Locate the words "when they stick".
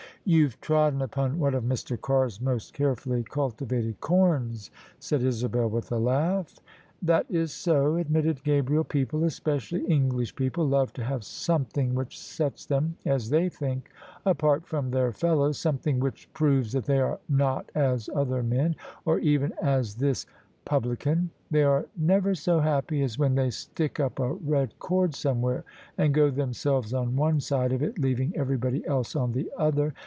23.17-23.99